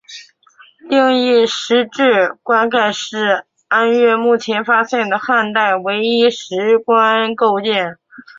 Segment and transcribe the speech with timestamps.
[0.89, 7.99] 另一石质棺盖是安岳目前发现的汉代唯一石棺构件。